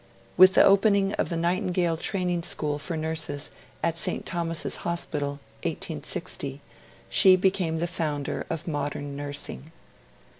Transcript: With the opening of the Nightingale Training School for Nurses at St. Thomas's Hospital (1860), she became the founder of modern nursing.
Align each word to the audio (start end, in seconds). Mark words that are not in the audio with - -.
With 0.35 0.55
the 0.55 0.63
opening 0.63 1.13
of 1.21 1.29
the 1.29 1.37
Nightingale 1.37 1.95
Training 1.95 2.41
School 2.41 2.79
for 2.79 2.97
Nurses 2.97 3.51
at 3.83 3.99
St. 3.99 4.25
Thomas's 4.25 4.77
Hospital 4.77 5.33
(1860), 5.61 6.59
she 7.07 7.35
became 7.35 7.77
the 7.77 7.85
founder 7.85 8.47
of 8.49 8.67
modern 8.67 9.15
nursing. 9.15 9.71